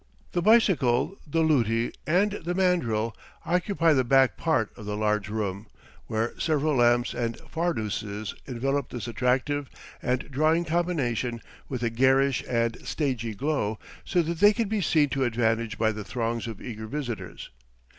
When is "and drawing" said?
10.01-10.65